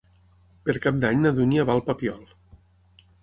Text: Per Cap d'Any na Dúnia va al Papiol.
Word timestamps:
Per 0.69 0.73
Cap 0.85 0.97
d'Any 1.03 1.19
na 1.25 1.33
Dúnia 1.39 1.67
va 1.71 1.77
al 1.79 1.85
Papiol. 1.91 2.23